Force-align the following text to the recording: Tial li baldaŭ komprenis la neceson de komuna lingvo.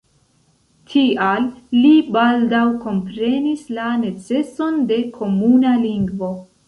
Tial 0.93 1.43
li 1.83 1.91
baldaŭ 2.17 2.63
komprenis 2.85 3.67
la 3.81 3.93
neceson 4.07 4.81
de 4.93 4.99
komuna 5.19 5.77
lingvo. 5.85 6.33